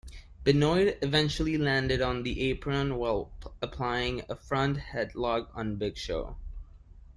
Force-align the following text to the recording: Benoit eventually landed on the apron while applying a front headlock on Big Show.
Benoit 0.43 0.97
eventually 1.03 1.59
landed 1.59 2.01
on 2.01 2.23
the 2.23 2.41
apron 2.49 2.95
while 2.95 3.31
applying 3.61 4.23
a 4.31 4.35
front 4.35 4.79
headlock 4.79 5.49
on 5.55 5.75
Big 5.75 5.95
Show. 5.95 6.37